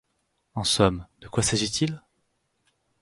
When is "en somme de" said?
0.55-1.27